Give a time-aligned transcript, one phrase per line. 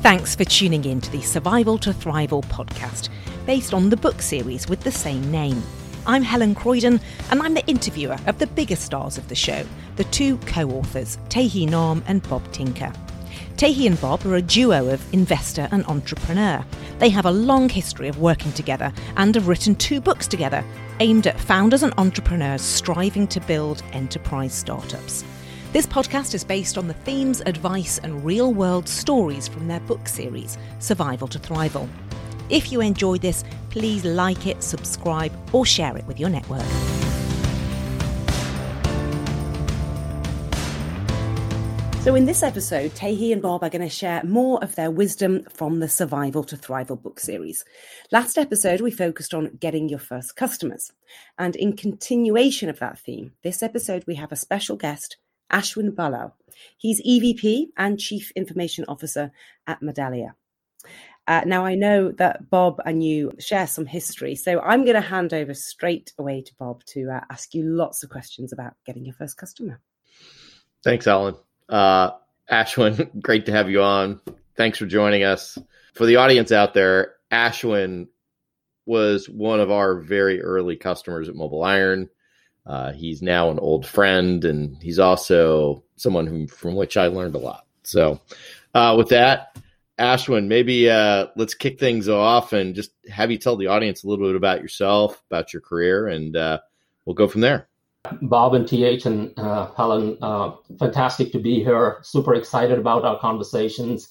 [0.00, 3.08] Thanks for tuning in to the Survival to Thrival podcast,
[3.46, 5.60] based on the book series with the same name.
[6.06, 9.66] I'm Helen Croydon, and I'm the interviewer of the bigger stars of the show,
[9.96, 12.92] the two co authors, Tahi Nahm and Bob Tinker.
[13.56, 16.64] Tahi and Bob are a duo of investor and entrepreneur.
[17.00, 20.64] They have a long history of working together and have written two books together
[21.00, 25.24] aimed at founders and entrepreneurs striving to build enterprise startups.
[25.70, 30.08] This podcast is based on the themes, advice, and real world stories from their book
[30.08, 31.86] series, Survival to Thrival.
[32.48, 36.64] If you enjoyed this, please like it, subscribe, or share it with your network.
[42.00, 45.44] So, in this episode, Tahi and Bob are going to share more of their wisdom
[45.50, 47.66] from the Survival to Thrival book series.
[48.10, 50.92] Last episode, we focused on getting your first customers.
[51.36, 55.18] And in continuation of that theme, this episode, we have a special guest
[55.50, 56.32] Ashwin Ballal.
[56.76, 59.30] He's EVP and Chief Information Officer
[59.66, 60.32] at Medallia.
[61.26, 65.02] Uh, now, I know that Bob and you share some history, so I'm going to
[65.02, 69.04] hand over straight away to Bob to uh, ask you lots of questions about getting
[69.04, 69.78] your first customer.
[70.82, 71.34] Thanks, Helen.
[71.68, 72.12] Uh,
[72.50, 74.22] Ashwin, great to have you on.
[74.56, 75.58] Thanks for joining us.
[75.92, 78.08] For the audience out there, Ashwin
[78.86, 82.08] was one of our very early customers at Mobile Iron.
[82.68, 87.34] Uh, he's now an old friend, and he's also someone whom, from which I learned
[87.34, 87.66] a lot.
[87.82, 88.20] So,
[88.74, 89.56] uh, with that,
[89.98, 94.06] Ashwin, maybe uh, let's kick things off and just have you tell the audience a
[94.08, 96.58] little bit about yourself, about your career, and uh,
[97.06, 97.68] we'll go from there.
[98.22, 101.98] Bob and TH and uh, Helen, uh, fantastic to be here.
[102.02, 104.10] Super excited about our conversations.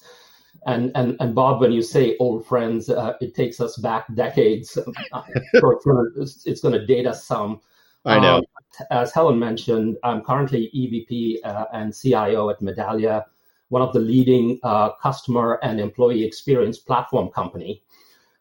[0.66, 4.76] And, and, and Bob, when you say old friends, it takes us back decades.
[5.54, 7.60] it's going to date us some.
[8.04, 8.36] I know.
[8.36, 8.44] Um,
[8.90, 13.24] as Helen mentioned, I'm currently EVP uh, and CIO at Medallia,
[13.68, 17.82] one of the leading uh, customer and employee experience platform company.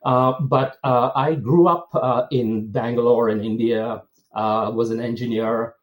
[0.06, 5.74] Uh, but uh, I grew up uh, in Bangalore in India, uh, was an engineer,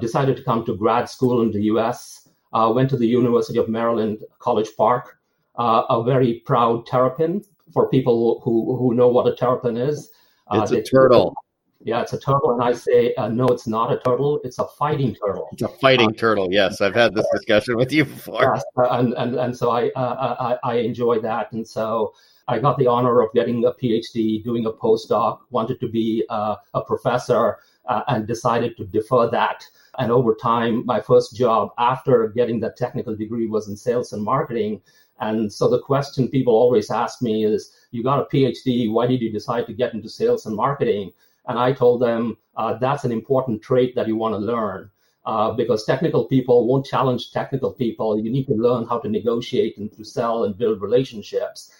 [0.00, 4.24] decided to come to grad school in the US, went to the University of Maryland,
[4.38, 5.18] College Park,
[5.56, 10.10] a very proud terrapin for people who, who know what a terrapin is.
[10.52, 11.34] It's a turtle.
[11.80, 14.40] Yeah, it's a turtle, and I say uh, no, it's not a turtle.
[14.42, 15.48] It's a fighting turtle.
[15.52, 16.48] It's a fighting uh, turtle.
[16.50, 18.52] Yes, I've had this discussion with you before.
[18.54, 22.14] Yes, uh, and, and and so I, uh, I I enjoy that, and so
[22.48, 25.38] I got the honor of getting a PhD, doing a postdoc.
[25.50, 29.64] Wanted to be uh, a professor, uh, and decided to defer that.
[30.00, 34.22] And over time, my first job after getting that technical degree was in sales and
[34.22, 34.80] marketing.
[35.20, 38.90] And so the question people always ask me is, "You got a PhD?
[38.90, 41.12] Why did you decide to get into sales and marketing?"
[41.48, 44.90] And I told them uh, that's an important trait that you want to learn
[45.24, 48.18] uh, because technical people won't challenge technical people.
[48.18, 51.72] You need to learn how to negotiate and to sell and build relationships.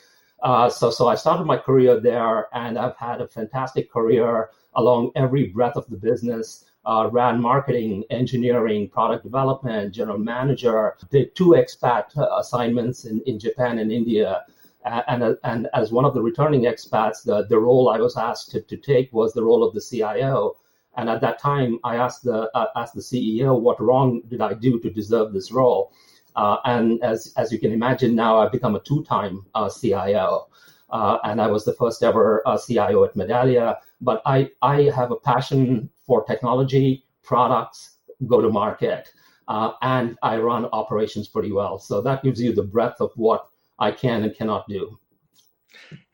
[0.42, 5.10] Uh, so, so I started my career there, and I've had a fantastic career along
[5.16, 6.64] every breadth of the business.
[6.84, 12.04] Uh, ran marketing, engineering, product development, general manager, did two expat
[12.38, 14.44] assignments in, in Japan and India
[14.84, 18.60] and, and as one of the returning expats, the, the role I was asked to,
[18.60, 20.56] to take was the role of the CIO.
[20.96, 24.54] And at that time, I asked the uh, asked the CEO, "What wrong did I
[24.54, 25.92] do to deserve this role?"
[26.34, 30.48] Uh, and as as you can imagine, now I've become a two-time uh, CIO,
[30.90, 33.76] uh, and I was the first ever uh, CIO at Medallia.
[34.00, 39.12] But I I have a passion for technology, products, go to market,
[39.46, 41.78] uh, and I run operations pretty well.
[41.78, 44.98] So that gives you the breadth of what I can and cannot do.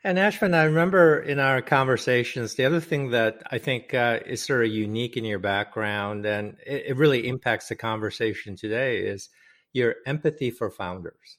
[0.02, 4.44] And Ashwin, I remember in our conversations, the other thing that I think uh, is
[4.44, 9.30] sort of unique in your background and it, it really impacts the conversation today is
[9.72, 11.38] your empathy for founders.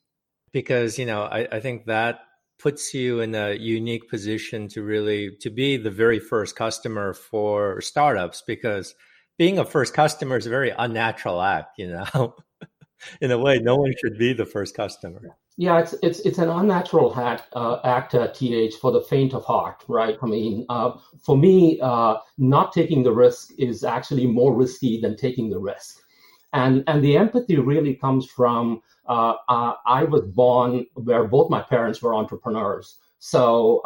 [0.52, 2.22] Because, you know, I, I think that
[2.58, 7.81] puts you in a unique position to really to be the very first customer for
[7.81, 8.96] startups because
[9.38, 12.35] being a first customer is a very unnatural act, you know.
[13.22, 15.38] in a way, no one should be the first customer.
[15.57, 19.46] Yeah, it's it's it's an unnatural hat, uh, act, uh, th, for the faint of
[19.46, 20.17] heart, right?
[20.22, 25.16] I mean, uh, for me, uh, not taking the risk is actually more risky than
[25.16, 26.02] taking the risk,
[26.52, 29.35] and and the empathy really comes from uh,
[29.85, 33.81] I was born where both my parents were entrepreneurs, so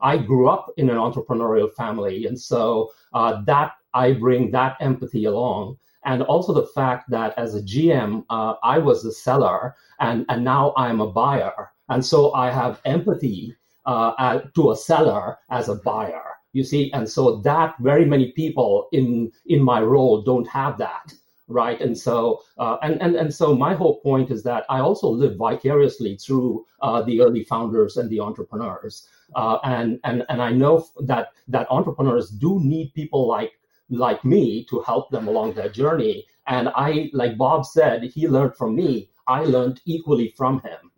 [0.00, 5.78] I grew up in an entrepreneurial family, and so that I bring that empathy along
[6.06, 10.44] and also the fact that as a GM, uh, I was a seller and, and
[10.44, 11.72] now I'm a buyer.
[11.88, 13.56] And so I have empathy
[13.86, 16.92] uh, to a seller as a buyer, you see.
[16.92, 21.12] And so that very many people in, in my role don't have that.
[21.48, 21.80] right?
[21.80, 25.36] And so, uh, and and and so, my whole point is that I also live
[25.36, 30.86] vicariously through uh, the early founders and the entrepreneurs, uh, and and and I know
[31.00, 33.52] that that entrepreneurs do need people like
[33.88, 36.26] like me to help them along their journey.
[36.46, 39.10] And I, like Bob said, he learned from me.
[39.26, 40.90] I learned equally from him.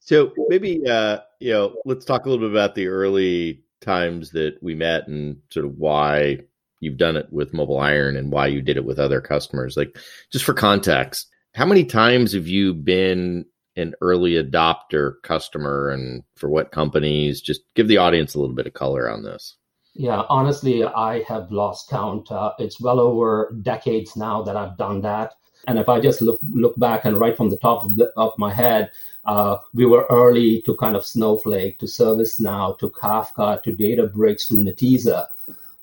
[0.00, 4.58] So maybe uh, you know, let's talk a little bit about the early times that
[4.60, 6.38] we met and sort of why
[6.80, 9.76] you've done it with Mobile Iron and why you did it with other customers.
[9.76, 9.96] Like,
[10.32, 16.48] just for context, how many times have you been an early adopter customer and for
[16.48, 17.40] what companies?
[17.40, 19.56] Just give the audience a little bit of color on this.
[19.94, 22.30] Yeah, honestly, I have lost count.
[22.30, 25.34] Uh, it's well over decades now that I've done that.
[25.66, 28.32] And if I just look look back and right from the top of, the, of
[28.38, 28.90] my head,
[29.24, 34.54] uh, we were early to kind of Snowflake, to ServiceNow, to Kafka, to Databricks, to
[34.54, 35.26] Netezza.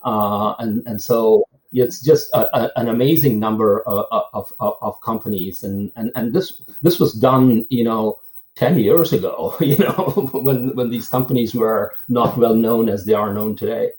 [0.04, 5.02] Uh, and, and so it's just a, a, an amazing number of, of, of, of,
[5.02, 5.64] companies.
[5.64, 8.20] And, and, and this, this was done, you know,
[8.56, 13.14] 10 years ago, you know, when, when these companies were not well known as they
[13.14, 13.92] are known today.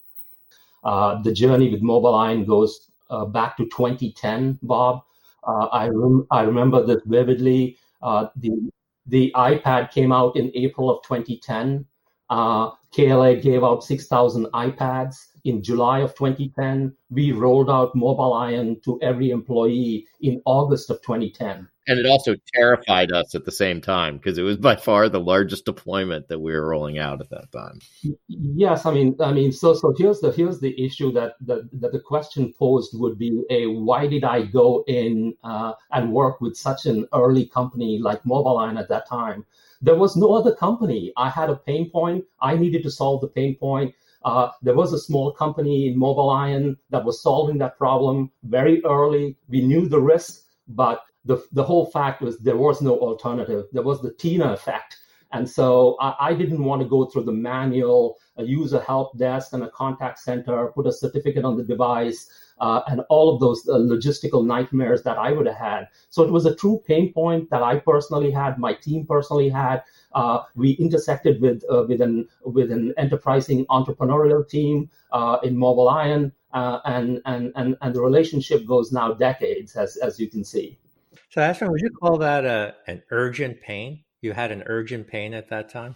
[0.84, 5.02] Uh, the journey with MobileIron goes uh, back to 2010, Bob.
[5.46, 7.78] Uh, I, rem- I remember this vividly.
[8.02, 8.70] Uh, the,
[9.06, 11.84] the iPad came out in April of 2010.
[12.30, 16.94] Uh, KLA gave out 6,000 iPads in July of 2010.
[17.10, 23.10] We rolled out MobileIron to every employee in August of 2010 and it also terrified
[23.12, 26.52] us at the same time because it was by far the largest deployment that we
[26.52, 27.80] were rolling out at that time.
[28.28, 31.92] Yes, I mean, I mean, so so here's the here's the issue that the that
[31.92, 36.56] the question posed would be a why did I go in uh, and work with
[36.56, 39.46] such an early company like MobileIron at that time?
[39.80, 41.12] There was no other company.
[41.16, 42.24] I had a pain point.
[42.40, 43.94] I needed to solve the pain point.
[44.24, 49.36] Uh, there was a small company in MobileIron that was solving that problem very early.
[49.48, 53.66] We knew the risk, but the, the whole fact was there was no alternative.
[53.72, 54.96] There was the Tina effect.
[55.32, 59.52] And so I, I didn't want to go through the manual, a user help desk
[59.52, 62.30] and a contact center, put a certificate on the device,
[62.60, 65.88] uh, and all of those uh, logistical nightmares that I would have had.
[66.10, 69.82] So it was a true pain point that I personally had, my team personally had.
[70.12, 76.32] Uh, we intersected with uh, with an with an enterprising entrepreneurial team uh, in MobileIron,
[76.54, 80.78] uh, and and and and the relationship goes now decades, as as you can see.
[81.38, 84.02] So, Ashwin, would you call that a, an urgent pain?
[84.22, 85.94] You had an urgent pain at that time.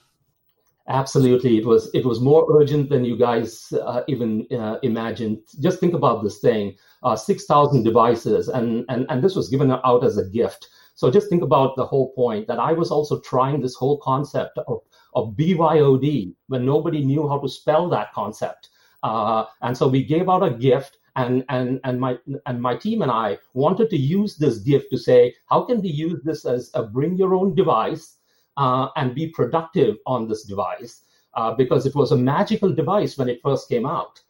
[0.87, 5.39] Absolutely, it was it was more urgent than you guys uh, even uh, imagined.
[5.59, 9.73] Just think about this thing: uh, six thousand devices, and and and this was given
[9.73, 10.69] out as a gift.
[10.95, 14.59] So just think about the whole point that I was also trying this whole concept
[14.69, 14.79] of
[15.17, 18.69] of BYOD when nobody knew how to spell that concept,
[19.03, 22.17] uh, and so we gave out a gift and and and my
[22.47, 25.89] and my team and I wanted to use this gift to say how can we
[25.89, 28.17] use this as a bring your own device
[28.57, 31.05] uh, and be productive on this device
[31.35, 34.21] uh, because it was a magical device when it first came out,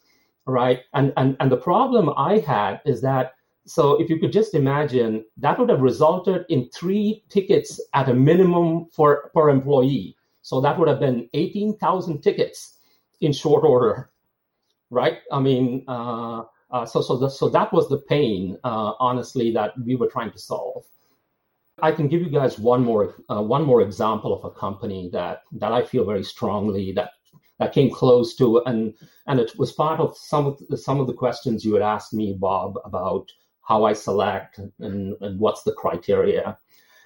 [0.46, 0.80] right?
[0.94, 5.24] And and and the problem I had is that so if you could just imagine
[5.36, 10.16] that would have resulted in three tickets at a minimum for per employee.
[10.42, 12.78] So that would have been eighteen thousand tickets
[13.20, 14.10] in short order,
[14.90, 15.18] right?
[15.30, 15.84] I mean.
[15.86, 20.06] Uh, uh, so, so, the, so that was the pain, uh, honestly, that we were
[20.08, 20.84] trying to solve.
[21.82, 25.42] I can give you guys one more, uh, one more example of a company that
[25.52, 27.10] that I feel very strongly that
[27.58, 28.94] that came close to, and
[29.26, 32.14] and it was part of some of the, some of the questions you had asked
[32.14, 33.30] me, Bob, about
[33.62, 36.58] how I select and, and what's the criteria.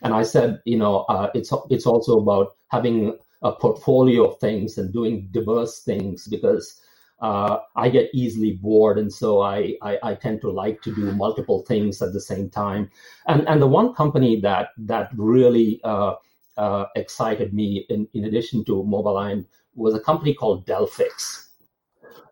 [0.02, 4.78] And I said, you know, uh, it's it's also about having a portfolio of things
[4.78, 6.80] and doing diverse things because
[7.20, 11.12] uh, I get easily bored, and so I, I, I tend to like to do
[11.12, 12.90] multiple things at the same time.
[13.26, 16.14] And and the one company that that really uh,
[16.56, 21.48] uh, excited me, in, in addition to MobileIron, was a company called Delphix,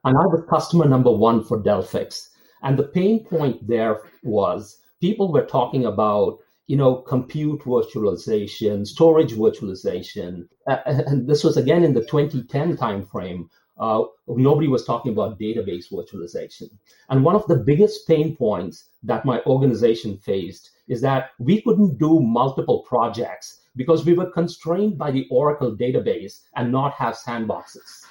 [0.05, 2.29] and I was customer number one for Delphix.
[2.63, 9.33] And the pain point there was people were talking about you know, compute virtualization, storage
[9.35, 10.49] virtualization.
[10.67, 15.91] Uh, and this was again in the 2010 timeframe uh, nobody was talking about database
[15.91, 16.71] virtualization.
[17.09, 21.99] And one of the biggest pain points that my organization faced is that we couldn't
[21.99, 28.05] do multiple projects because we were constrained by the Oracle database and not have sandboxes.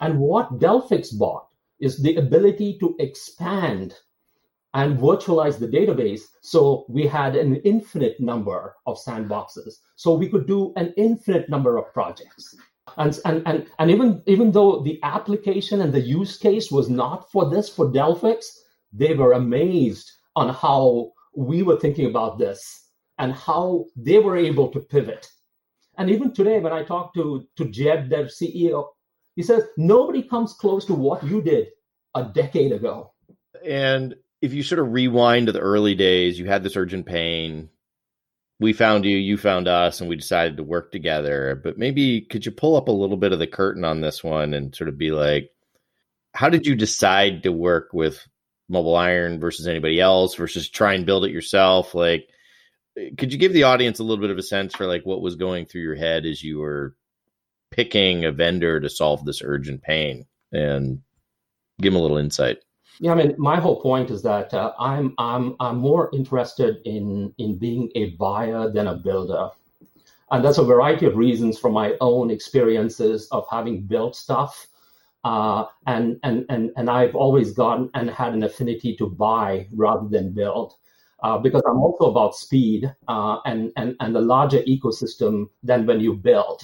[0.00, 1.48] And what Delphix bought
[1.80, 3.94] is the ability to expand
[4.72, 9.74] and virtualize the database so we had an infinite number of sandboxes.
[9.96, 12.56] So we could do an infinite number of projects
[12.96, 17.30] and and and, and even even though the application and the use case was not
[17.30, 18.44] for this for Delphix,
[18.92, 22.88] they were amazed on how we were thinking about this
[23.18, 25.26] and how they were able to pivot.
[25.96, 28.86] And even today, when I talk to, to Jed, their CEO,
[29.36, 31.68] he says, nobody comes close to what you did
[32.14, 33.12] a decade ago.
[33.64, 37.68] And if you sort of rewind to the early days, you had this urgent pain.
[38.64, 41.60] We found you, you found us, and we decided to work together.
[41.62, 44.54] But maybe could you pull up a little bit of the curtain on this one
[44.54, 45.50] and sort of be like,
[46.32, 48.26] how did you decide to work with
[48.70, 51.94] Mobile Iron versus anybody else versus try and build it yourself?
[51.94, 52.30] Like,
[53.18, 55.36] could you give the audience a little bit of a sense for like what was
[55.36, 56.96] going through your head as you were
[57.70, 61.02] picking a vendor to solve this urgent pain and
[61.82, 62.58] give them a little insight?
[63.00, 67.34] Yeah, I mean, my whole point is that uh, I'm I'm I'm more interested in
[67.38, 69.50] in being a buyer than a builder,
[70.30, 74.68] and that's a variety of reasons from my own experiences of having built stuff,
[75.24, 80.08] uh, and and and and I've always gotten and had an affinity to buy rather
[80.08, 80.74] than build.
[81.22, 85.98] Uh, because I'm also about speed uh, and, and, and the larger ecosystem than when
[85.98, 86.62] you build.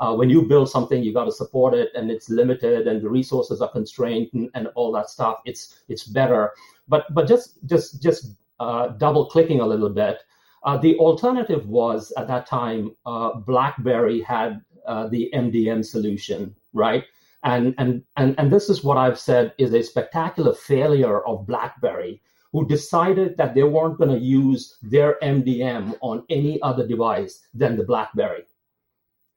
[0.00, 3.08] Uh, when you build something, you got to support it, and it's limited, and the
[3.08, 5.36] resources are constrained, and, and all that stuff.
[5.44, 6.52] It's it's better,
[6.88, 10.22] but but just just just uh, double clicking a little bit.
[10.64, 17.04] Uh, the alternative was at that time uh, BlackBerry had uh, the MDM solution, right?
[17.44, 22.22] And and and and this is what I've said is a spectacular failure of BlackBerry,
[22.52, 27.76] who decided that they weren't going to use their MDM on any other device than
[27.76, 28.44] the BlackBerry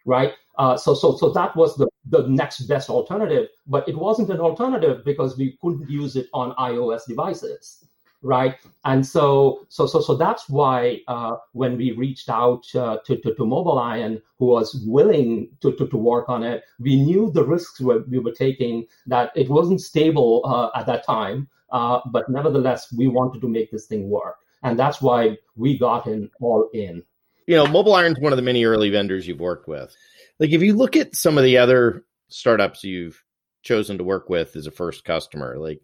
[0.05, 0.33] right?
[0.57, 4.39] Uh, so, so, so that was the, the next best alternative, but it wasn't an
[4.39, 7.85] alternative because we couldn't use it on iOS devices,
[8.21, 8.55] right?
[8.85, 13.33] And so, so, so, so that's why uh, when we reached out uh, to, to,
[13.33, 17.43] to Mobile Iron, who was willing to, to, to work on it, we knew the
[17.43, 22.93] risks we were taking, that it wasn't stable uh, at that time, uh, but nevertheless,
[22.93, 24.37] we wanted to make this thing work.
[24.61, 27.03] And that's why we got in all in
[27.47, 29.95] you know, Mobile Iron's one of the many early vendors you've worked with.
[30.39, 33.23] Like if you look at some of the other startups you've
[33.63, 35.81] chosen to work with as a first customer, like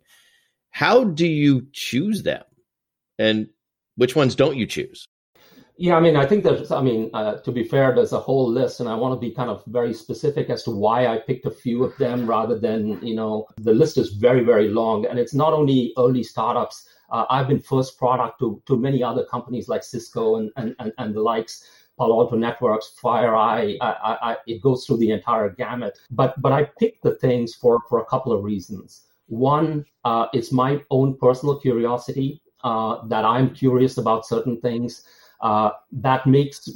[0.72, 2.44] how do you choose them?
[3.18, 3.50] And
[3.96, 5.08] which ones don't you choose?
[5.78, 8.50] Yeah, I mean, I think there's, I mean, uh, to be fair, there's a whole
[8.50, 11.46] list, and I want to be kind of very specific as to why I picked
[11.46, 15.06] a few of them rather than, you know, the list is very, very long.
[15.06, 16.86] And it's not only early startups.
[17.12, 20.94] Uh, I've been first product to, to many other companies like Cisco and, and, and,
[20.98, 21.64] and the likes.
[21.98, 26.00] Palo Alto Networks, FireEye, I, I, I, it goes through the entire gamut.
[26.10, 29.08] But but I picked the things for for a couple of reasons.
[29.28, 35.06] One, uh, it's my own personal curiosity uh, that I'm curious about certain things
[35.42, 36.70] uh, that makes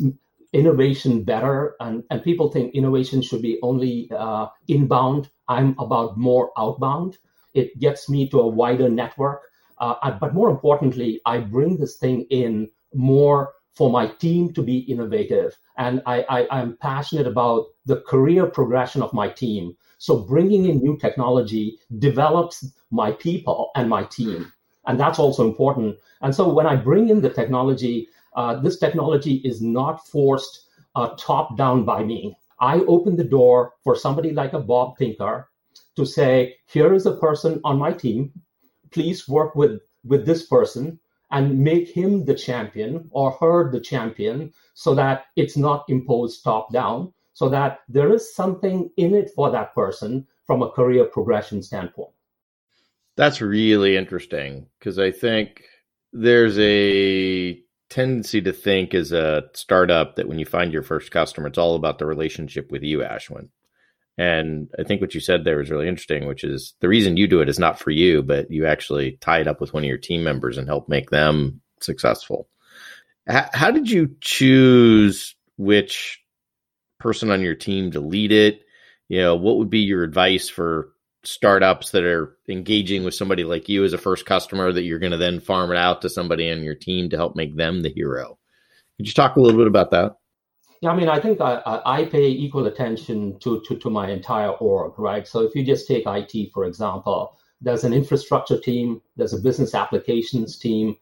[0.54, 1.76] innovation better.
[1.80, 5.30] And, and people think innovation should be only uh, inbound.
[5.48, 7.18] I'm about more outbound.
[7.54, 9.42] It gets me to a wider network.
[9.80, 14.80] Uh, but more importantly, I bring this thing in more for my team to be
[14.80, 15.58] innovative.
[15.78, 19.76] And I, I, I'm passionate about the career progression of my team.
[19.98, 24.52] So bringing in new technology develops my people and my team.
[24.86, 25.98] And that's also important.
[26.22, 31.16] And so when I bring in the technology, uh, this technology is not forced uh,
[31.18, 32.38] top down by me.
[32.60, 35.50] I open the door for somebody like a Bob Tinker
[35.96, 38.32] to say, here is a person on my team.
[38.94, 41.00] Please work with, with this person
[41.32, 46.72] and make him the champion or her the champion so that it's not imposed top
[46.72, 51.64] down, so that there is something in it for that person from a career progression
[51.64, 52.12] standpoint.
[53.16, 55.64] That's really interesting because I think
[56.12, 57.60] there's a
[57.90, 61.76] tendency to think as a startup that when you find your first customer, it's all
[61.76, 63.50] about the relationship with you, Ashwin.
[64.18, 67.28] And I think what you said there was really interesting, which is the reason you
[67.28, 69.90] do it is not for you, but you actually tie it up with one of
[69.90, 72.48] your team members and help make them successful.
[73.28, 76.20] H- how did you choose which
[77.00, 78.62] person on your team to lead it?
[79.10, 80.90] You know, what would be your advice for
[81.24, 85.12] startups that are engaging with somebody like you as a first customer that you're going
[85.12, 87.90] to then farm it out to somebody on your team to help make them the
[87.90, 88.38] hero?
[88.98, 90.18] Could you talk a little bit about that?
[90.84, 94.50] Yeah, I mean, I think I, I pay equal attention to, to, to my entire
[94.50, 95.26] org, right?
[95.26, 99.74] So if you just take IT, for example, there's an infrastructure team, there's a business
[99.74, 100.98] applications team,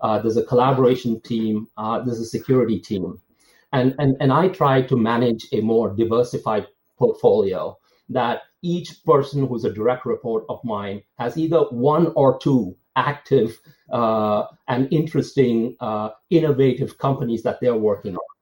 [0.00, 3.20] uh, there's a collaboration team, uh, there's a security team.
[3.74, 6.66] And, and, and I try to manage a more diversified
[6.98, 7.76] portfolio
[8.08, 13.60] that each person who's a direct report of mine has either one or two active
[13.92, 18.35] uh, and interesting, uh, innovative companies that they're working on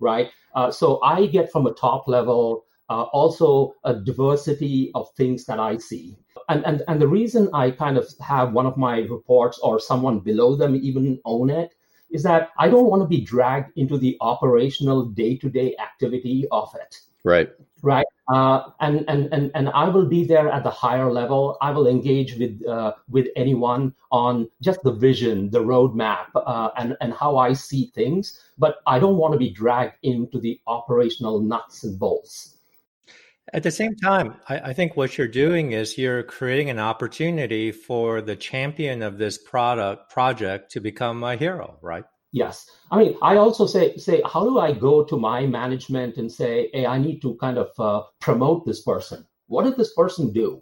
[0.00, 0.30] right?
[0.54, 5.60] Uh, so I get from a top level uh, also a diversity of things that
[5.60, 6.16] I see.
[6.48, 10.18] And, and, and the reason I kind of have one of my reports or someone
[10.18, 11.74] below them even own it
[12.10, 16.46] is that I don't want to be dragged into the operational day to day activity
[16.50, 16.98] of it.
[17.24, 17.50] Right.
[17.82, 18.06] Right.
[18.28, 21.56] Uh, and, and, and, and I will be there at the higher level.
[21.60, 26.96] I will engage with, uh, with anyone on just the vision, the roadmap, uh, and,
[27.00, 28.40] and how I see things.
[28.58, 32.56] But I don't want to be dragged into the operational nuts and bolts.
[33.52, 37.72] At the same time, I, I, think what you're doing is you're creating an opportunity
[37.72, 42.04] for the champion of this product project to become a hero, right?
[42.32, 42.70] Yes.
[42.90, 46.70] I mean, I also say, say, how do I go to my management and say,
[46.72, 49.26] hey, I need to kind of uh, promote this person?
[49.48, 50.60] What did this person do?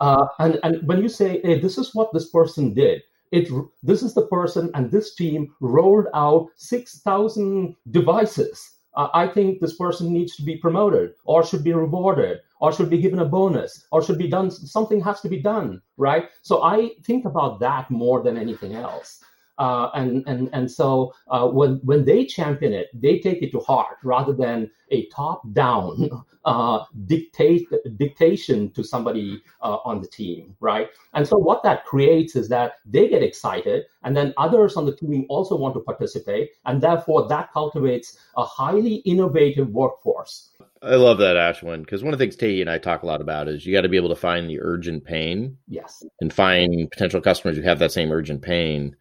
[0.00, 3.48] Uh, and, and when you say, hey, this is what this person did, it
[3.82, 8.78] this is the person and this team rolled out 6,000 devices.
[8.94, 12.88] Uh, I think this person needs to be promoted or should be rewarded or should
[12.88, 14.50] be given a bonus or should be done.
[14.50, 16.30] Something has to be done, right?
[16.42, 19.22] So I think about that more than anything else.
[19.58, 23.60] Uh, and and and so uh, when when they champion it, they take it to
[23.60, 26.10] heart rather than a top down
[26.44, 30.88] uh, dictate dictation to somebody uh, on the team, right?
[31.14, 34.94] And so what that creates is that they get excited, and then others on the
[34.94, 40.50] team also want to participate, and therefore that cultivates a highly innovative workforce.
[40.82, 43.20] I love that, Ashwin, because one of the things Tae and I talk a lot
[43.20, 45.56] about is you got to be able to find the urgent pain.
[45.68, 46.04] Yes.
[46.20, 48.94] And find potential customers who have that same urgent pain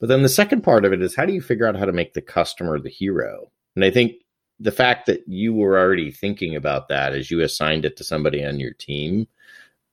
[0.00, 1.92] but then the second part of it is how do you figure out how to
[1.92, 3.50] make the customer the hero?
[3.74, 4.12] And I think
[4.60, 8.44] the fact that you were already thinking about that as you assigned it to somebody
[8.44, 9.26] on your team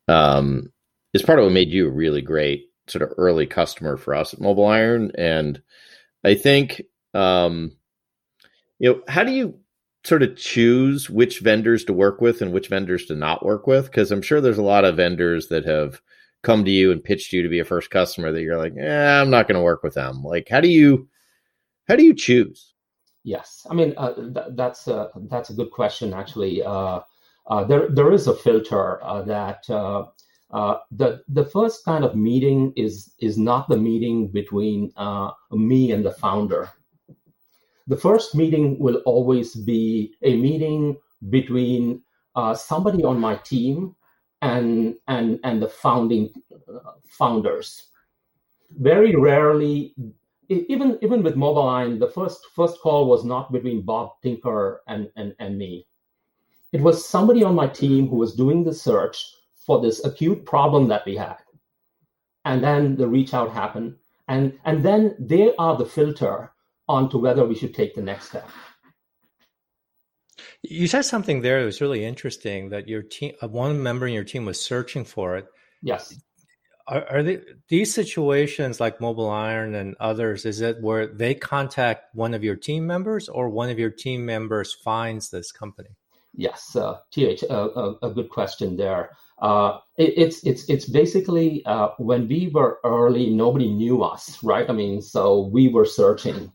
[0.08, 0.72] um,
[1.14, 4.34] is part of what made you a really great sort of early customer for us
[4.34, 5.12] at Mobile Iron.
[5.18, 5.62] And
[6.24, 6.84] I think,
[7.14, 7.76] um,
[8.80, 9.60] you know, how do you
[10.04, 13.86] sort of choose which vendors to work with and which vendors to not work with?
[13.86, 16.02] Because I'm sure there's a lot of vendors that have
[16.46, 19.22] come to you and pitched you to be a first customer that you're like, eh,
[19.22, 20.24] I'm not going to work with them?
[20.24, 21.10] Like, how do you
[21.88, 22.74] how do you choose?
[23.24, 26.14] Yes, I mean uh, th- that's a, that's a good question.
[26.14, 27.00] Actually, uh,
[27.48, 30.06] uh, there there is a filter uh, that uh,
[30.52, 34.94] uh, the the first kind of meeting is is not the meeting between
[35.52, 36.70] me and the founder.
[37.88, 40.98] The first meeting will always be a meeting
[41.30, 42.02] between
[42.56, 43.96] somebody on my team
[44.42, 47.90] and and and the founding uh, founders.
[48.78, 49.96] Very rarely,
[50.50, 55.10] even even with Mobile Iron, the first first call was not between Bob Tinker and,
[55.16, 55.88] and and me.
[56.72, 59.24] It was somebody on my team who was doing the search
[59.56, 61.38] for this acute problem that we had,
[62.44, 63.96] and then the reach out happened,
[64.28, 66.52] and and then they are the filter
[66.88, 68.50] onto whether we should take the next step.
[70.64, 74.14] You said something there that was really interesting that your team, uh, one member in
[74.14, 75.46] your team was searching for it.
[75.82, 76.18] Yes.
[76.88, 82.14] Are, are they, these situations like Mobile Iron and others, is it where they contact
[82.14, 85.90] one of your team members or one of your team members finds this company?
[86.38, 89.12] Yes, uh, TH, uh, a, a, good question there.
[89.40, 94.70] Uh, it, it's it's it's basically uh, when we were early, nobody knew us, right?
[94.70, 96.52] I mean, so we were searching.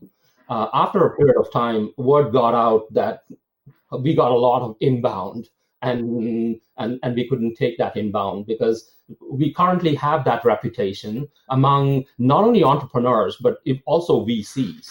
[0.49, 3.23] Uh, after a period of time, word got out that
[3.99, 5.49] we got a lot of inbound
[5.81, 8.95] and and and we couldn't take that inbound because
[9.29, 14.89] we currently have that reputation among not only entrepreneurs but also VCs.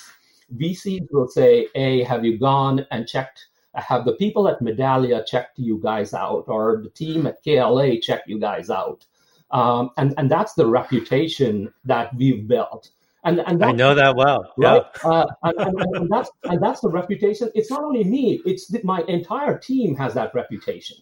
[0.56, 3.46] VCs will say, "Hey, have you gone and checked?
[3.74, 8.28] Have the people at Medallia checked you guys out, or the team at KLA checked
[8.28, 9.06] you guys out?"
[9.52, 12.90] Um, and and that's the reputation that we've built.
[13.24, 14.52] And, and I know that well.
[14.56, 14.82] Right?
[15.04, 15.10] Yeah.
[15.10, 17.50] Uh, and, and, and, that's, and that's the reputation.
[17.54, 20.96] It's not only me, it's the, my entire team has that reputation.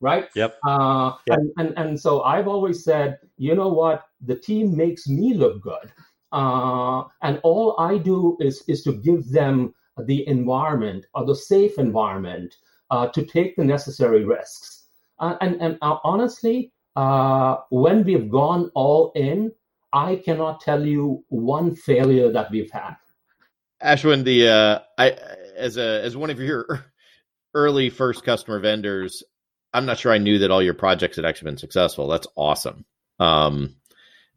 [0.00, 0.28] Right.
[0.34, 0.58] Yep.
[0.66, 1.38] Uh, yep.
[1.38, 4.04] And, and, and so I've always said, you know what?
[4.22, 5.92] The team makes me look good.
[6.32, 11.78] Uh, and all I do is, is to give them the environment or the safe
[11.78, 12.56] environment
[12.90, 14.86] uh, to take the necessary risks.
[15.18, 19.52] Uh, and and uh, honestly, uh, when we've gone all in,
[19.92, 22.96] I cannot tell you one failure that we've had.
[23.82, 25.16] Ashwin, the uh, I
[25.56, 26.84] as a as one of your
[27.54, 29.22] early first customer vendors,
[29.72, 32.08] I'm not sure I knew that all your projects had actually been successful.
[32.08, 32.84] That's awesome.
[33.18, 33.76] Um,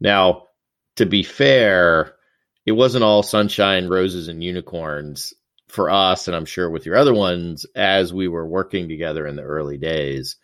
[0.00, 0.48] now,
[0.96, 2.14] to be fair,
[2.66, 5.34] it wasn't all sunshine, roses, and unicorns
[5.68, 9.36] for us, and I'm sure with your other ones as we were working together in
[9.36, 10.36] the early days.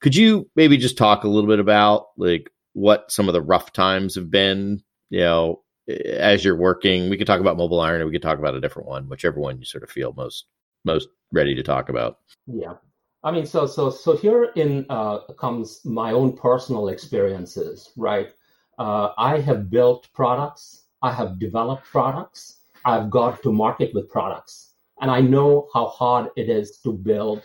[0.00, 3.72] Could you maybe just talk a little bit about like what some of the rough
[3.72, 7.08] times have been, you know, as you're working.
[7.08, 9.40] We could talk about mobile iron or we could talk about a different one, whichever
[9.40, 10.46] one you sort of feel most
[10.84, 12.18] most ready to talk about.
[12.46, 12.74] Yeah.
[13.22, 18.32] I mean, so so so here in uh, comes my own personal experiences, right?
[18.78, 24.74] Uh, I have built products, I have developed products, I've got to market with products,
[25.00, 27.42] and I know how hard it is to build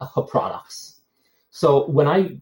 [0.00, 1.02] uh, products.
[1.50, 2.38] So when I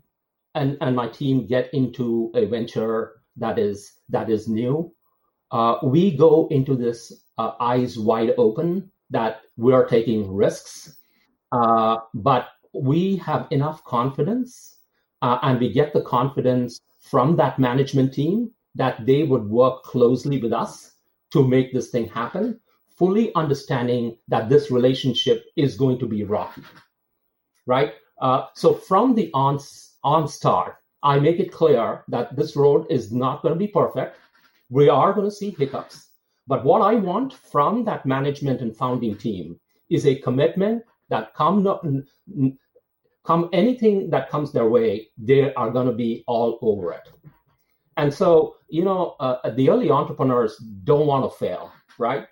[0.54, 4.92] and and my team get into a venture that is that is new,
[5.50, 10.96] uh, we go into this uh, eyes wide open that we're taking risks,
[11.52, 14.78] uh, but we have enough confidence,
[15.22, 20.40] uh, and we get the confidence from that management team that they would work closely
[20.40, 20.92] with us
[21.30, 22.60] to make this thing happen,
[22.96, 26.62] fully understanding that this relationship is going to be rocky,
[27.66, 27.94] right?
[28.20, 29.58] Uh, so from the on
[30.04, 34.16] on start, I make it clear that this road is not going to be perfect.
[34.70, 36.08] We are going to see hiccups.
[36.46, 42.04] But what I want from that management and founding team is a commitment that come,
[43.24, 47.08] come anything that comes their way, they are going to be all over it.
[47.96, 52.26] And so, you know, uh, the early entrepreneurs don't want to fail, right?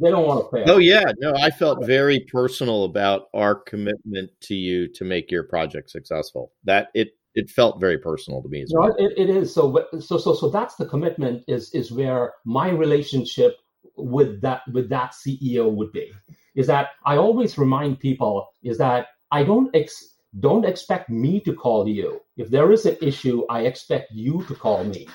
[0.00, 0.74] They don't want to fail.
[0.74, 5.44] Oh yeah, no, I felt very personal about our commitment to you to make your
[5.44, 6.52] project successful.
[6.64, 8.94] That it it felt very personal to me as well.
[8.98, 9.52] it, it is.
[9.52, 13.56] So so so so that's the commitment is is where my relationship
[13.96, 16.10] with that with that CEO would be.
[16.54, 21.54] Is that I always remind people is that I don't ex, don't expect me to
[21.54, 22.20] call you.
[22.36, 25.06] If there is an issue, I expect you to call me.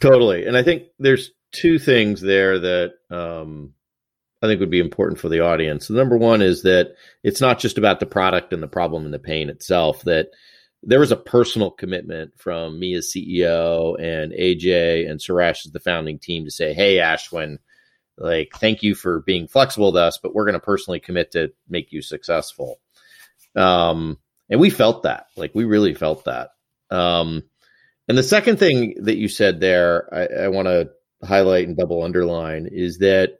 [0.00, 0.46] Totally.
[0.46, 3.72] And I think there's two things there that um,
[4.42, 5.88] I think would be important for the audience.
[5.88, 9.14] The number one is that it's not just about the product and the problem and
[9.14, 10.28] the pain itself, that
[10.82, 15.80] there was a personal commitment from me as CEO and AJ and Suresh as the
[15.80, 17.58] founding team to say, hey, Ashwin,
[18.18, 21.52] like, thank you for being flexible with us, but we're going to personally commit to
[21.68, 22.78] make you successful.
[23.54, 26.50] Um, and we felt that, like, we really felt that.
[26.90, 27.42] Um,
[28.08, 30.90] and the second thing that you said there, I, I want to
[31.24, 33.38] highlight and double underline is that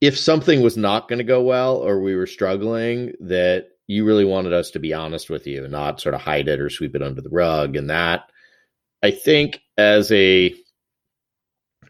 [0.00, 4.24] if something was not going to go well or we were struggling, that you really
[4.24, 6.94] wanted us to be honest with you and not sort of hide it or sweep
[6.94, 7.74] it under the rug.
[7.74, 8.30] And that,
[9.02, 10.54] I think, as a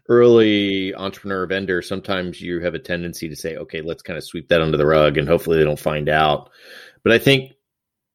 [0.07, 4.49] early entrepreneur vendor, sometimes you have a tendency to say, okay, let's kind of sweep
[4.49, 6.49] that under the rug and hopefully they don't find out.
[7.03, 7.53] But I think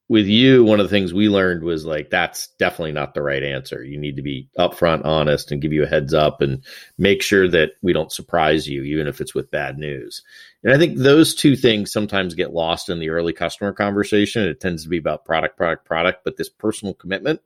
[0.09, 3.43] with you, one of the things we learned was like that's definitely not the right
[3.43, 3.83] answer.
[3.83, 6.63] You need to be upfront, honest, and give you a heads up and
[6.99, 10.23] make sure that we don't surprise you, even if it's with bad news.
[10.63, 14.43] And I think those two things sometimes get lost in the early customer conversation.
[14.43, 17.41] It tends to be about product, product, product, but this personal commitment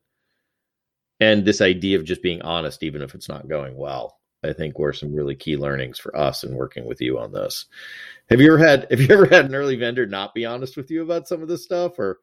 [1.20, 4.78] and this idea of just being honest, even if it's not going well, I think
[4.78, 7.66] were some really key learnings for us in working with you on this.
[8.30, 10.90] Have you ever had have you ever had an early vendor not be honest with
[10.90, 12.18] you about some of this stuff or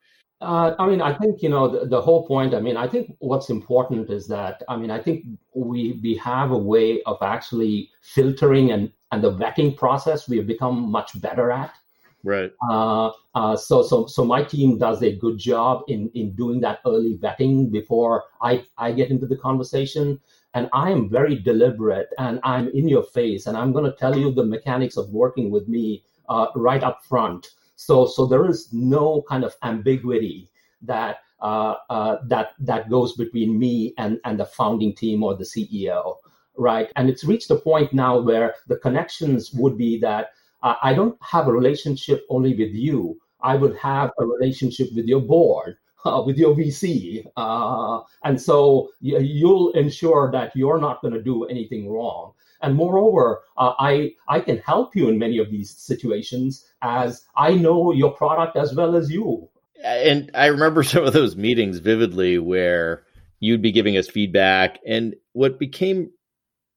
[0.45, 2.53] uh, I mean, I think you know the, the, whole point.
[2.53, 6.51] I mean, I think what's important is that I mean, I think we we have
[6.51, 11.51] a way of actually filtering and and the vetting process we have become much better
[11.51, 11.75] at.
[12.23, 12.51] Right.
[12.69, 16.79] Uh, uh, so so so my team does a good job in in doing that
[16.85, 20.19] early vetting before I I get into the conversation.
[20.53, 24.17] And I am very deliberate, and I'm in your face, and I'm going to tell
[24.17, 28.71] you the mechanics of working with me uh, right up front so, so there is
[28.71, 30.49] no kind of ambiguity
[30.81, 35.43] that uh, uh, that that goes between me and and the founding team or the
[35.43, 36.15] CEO,
[36.57, 36.91] right?
[36.95, 40.29] And it's reached a point now where the connections would be that
[40.63, 43.19] uh, I don't have a relationship only with you.
[43.41, 47.25] I would have a relationship with your board, uh, with your VC.
[47.35, 52.31] Uh, and so you'll ensure that you're not going to do anything wrong.
[52.61, 57.53] And moreover, uh, I, I can help you in many of these situations as I
[57.53, 59.49] know your product as well as you.
[59.83, 63.03] And I remember some of those meetings vividly where
[63.39, 64.79] you'd be giving us feedback.
[64.85, 66.09] And what became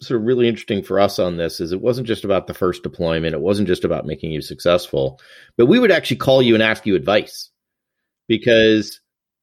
[0.01, 2.83] sort of really interesting for us on this is it wasn't just about the first
[2.83, 5.21] deployment, it wasn't just about making you successful,
[5.57, 7.51] but we would actually call you and ask you advice
[8.29, 9.01] because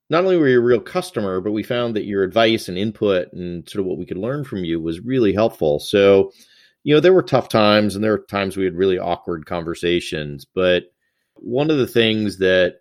[0.09, 3.31] not only were you a real customer, but we found that your advice and input
[3.33, 5.79] and sort of what we could learn from you was really helpful.
[5.79, 6.31] So,
[6.83, 10.45] you know, there were tough times and there were times we had really awkward conversations.
[10.45, 10.83] But
[11.35, 12.75] one of the things that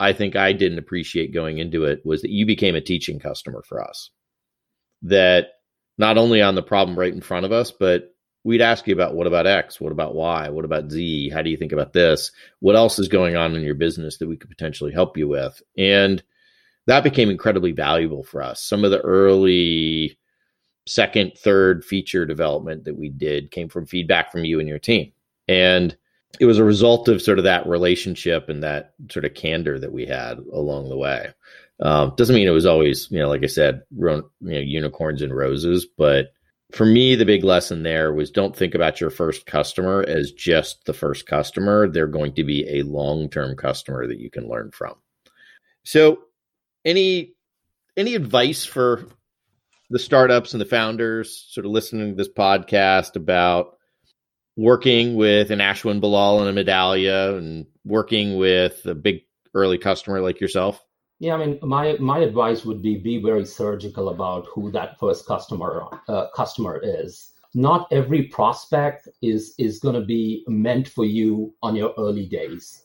[0.00, 3.62] I think I didn't appreciate going into it was that you became a teaching customer
[3.62, 4.10] for us.
[5.02, 5.48] That
[5.98, 9.14] not only on the problem right in front of us, but we'd ask you about
[9.14, 9.80] what about X?
[9.80, 10.48] What about Y?
[10.48, 11.28] What about Z?
[11.28, 12.32] How do you think about this?
[12.60, 15.62] What else is going on in your business that we could potentially help you with?
[15.76, 16.22] And
[16.86, 18.62] that became incredibly valuable for us.
[18.62, 20.18] Some of the early
[20.86, 25.12] second, third feature development that we did came from feedback from you and your team.
[25.48, 25.96] And
[26.40, 29.92] it was a result of sort of that relationship and that sort of candor that
[29.92, 31.32] we had along the way.
[31.80, 35.34] Um, doesn't mean it was always, you know, like I said, you know, unicorns and
[35.34, 36.32] roses, but
[36.72, 40.84] for me, the big lesson there was don't think about your first customer as just
[40.86, 41.86] the first customer.
[41.86, 44.94] They're going to be a long term customer that you can learn from.
[45.84, 46.20] So,
[46.84, 47.34] any
[47.96, 49.06] any advice for
[49.90, 53.76] the startups and the founders sort of listening to this podcast about
[54.56, 59.22] working with an Ashwin Ballal and a Medallia and working with a big
[59.54, 60.84] early customer like yourself?
[61.18, 65.26] Yeah, I mean, my my advice would be be very surgical about who that first
[65.26, 67.32] customer uh, customer is.
[67.54, 72.84] Not every prospect is is going to be meant for you on your early days.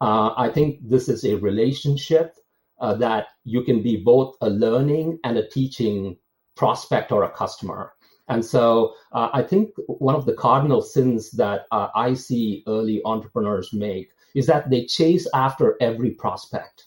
[0.00, 2.36] Uh, I think this is a relationship
[2.84, 6.16] uh, that you can be both a learning and a teaching
[6.54, 7.92] prospect or a customer.
[8.28, 13.00] And so uh, I think one of the cardinal sins that uh, I see early
[13.06, 16.84] entrepreneurs make is that they chase after every prospect.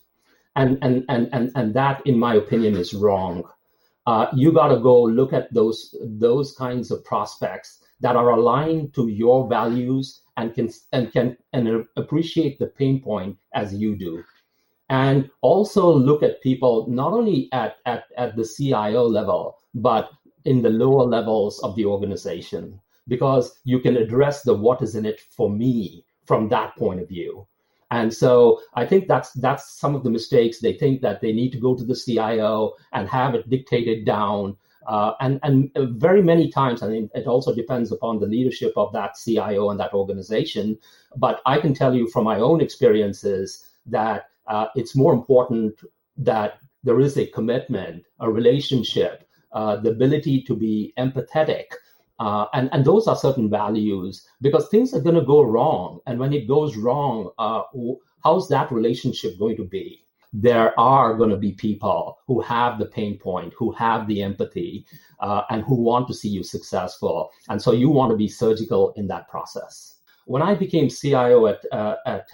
[0.55, 3.43] And, and, and, and, and that, in my opinion, is wrong.
[4.05, 8.93] Uh, you got to go look at those, those kinds of prospects that are aligned
[8.93, 14.23] to your values and can, and can and appreciate the pain point as you do
[14.89, 20.11] and also look at people not only at, at, at the CIO level, but
[20.45, 25.05] in the lower levels of the organization, because you can address the what is in
[25.05, 27.47] it for me from that point of view.
[27.91, 30.59] And so I think that's that's some of the mistakes.
[30.59, 34.57] They think that they need to go to the CIO and have it dictated down.
[34.87, 38.91] Uh, and and very many times, I mean, it also depends upon the leadership of
[38.93, 40.77] that CIO and that organization.
[41.15, 45.79] But I can tell you from my own experiences that uh, it's more important
[46.17, 51.65] that there is a commitment, a relationship, uh, the ability to be empathetic.
[52.19, 55.99] Uh, and, and those are certain values because things are going to go wrong.
[56.07, 57.63] And when it goes wrong, uh,
[58.23, 60.03] how's that relationship going to be?
[60.33, 64.85] There are going to be people who have the pain point, who have the empathy,
[65.19, 67.29] uh, and who want to see you successful.
[67.49, 69.99] And so you want to be surgical in that process.
[70.25, 72.27] When I became CIO at, uh, at,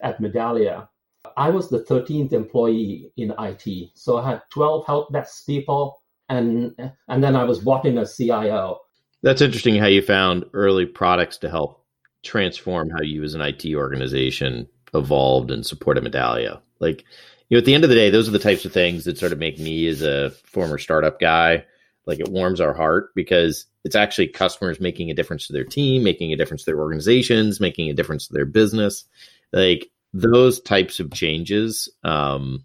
[0.00, 0.88] at Medallia,
[1.36, 3.90] I was the 13th employee in IT.
[3.94, 6.74] So I had 12 help desk people and
[7.08, 8.80] and then I was brought in as CIO.
[9.22, 11.84] That's interesting how you found early products to help
[12.22, 16.60] transform how you as an IT organization evolved and supported Medallia.
[16.80, 17.04] Like,
[17.48, 19.18] you know, at the end of the day, those are the types of things that
[19.18, 21.64] sort of make me as a former startup guy,
[22.06, 26.02] like it warms our heart because it's actually customers making a difference to their team,
[26.02, 29.04] making a difference to their organizations, making a difference to their business.
[29.52, 32.64] Like those types of changes um,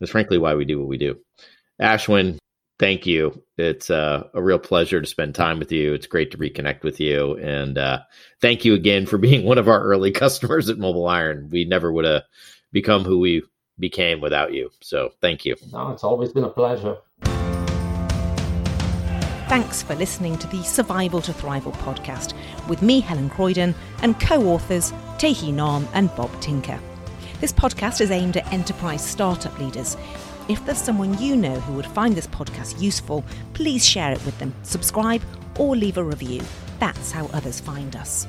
[0.00, 1.18] is frankly why we do what we do.
[1.80, 2.38] Ashwin,
[2.78, 3.42] thank you.
[3.56, 5.94] It's uh, a real pleasure to spend time with you.
[5.94, 7.36] It's great to reconnect with you.
[7.36, 8.00] And uh,
[8.40, 11.48] thank you again for being one of our early customers at Mobile Iron.
[11.50, 12.22] We never would have
[12.72, 13.42] become who we
[13.78, 14.70] became without you.
[14.80, 15.56] So thank you.
[15.72, 16.96] No, it's always been a pleasure.
[19.48, 22.34] Thanks for listening to the Survival to Thrival podcast
[22.68, 26.78] with me, Helen Croydon, and co authors Tae Nahm and Bob Tinker.
[27.40, 29.96] This podcast is aimed at enterprise startup leaders.
[30.48, 34.38] If there's someone you know who would find this podcast useful, please share it with
[34.38, 35.22] them, subscribe,
[35.58, 36.42] or leave a review.
[36.78, 38.26] That's how others find us.